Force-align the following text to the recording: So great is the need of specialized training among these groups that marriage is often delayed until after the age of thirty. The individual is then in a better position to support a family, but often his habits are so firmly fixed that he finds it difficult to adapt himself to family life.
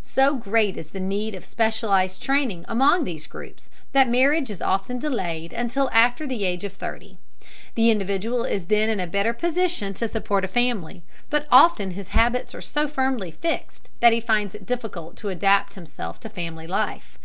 So 0.00 0.36
great 0.36 0.78
is 0.78 0.86
the 0.86 0.98
need 0.98 1.34
of 1.34 1.44
specialized 1.44 2.22
training 2.22 2.64
among 2.68 3.04
these 3.04 3.26
groups 3.26 3.68
that 3.92 4.08
marriage 4.08 4.48
is 4.48 4.62
often 4.62 4.98
delayed 4.98 5.52
until 5.52 5.90
after 5.92 6.26
the 6.26 6.46
age 6.46 6.64
of 6.64 6.72
thirty. 6.72 7.18
The 7.74 7.90
individual 7.90 8.44
is 8.44 8.64
then 8.64 8.88
in 8.88 8.98
a 8.98 9.06
better 9.06 9.34
position 9.34 9.92
to 9.92 10.08
support 10.08 10.42
a 10.42 10.48
family, 10.48 11.02
but 11.28 11.46
often 11.52 11.90
his 11.90 12.08
habits 12.16 12.54
are 12.54 12.62
so 12.62 12.88
firmly 12.88 13.30
fixed 13.30 13.90
that 14.00 14.14
he 14.14 14.20
finds 14.22 14.54
it 14.54 14.64
difficult 14.64 15.16
to 15.16 15.28
adapt 15.28 15.74
himself 15.74 16.18
to 16.20 16.30
family 16.30 16.66
life. 16.66 17.18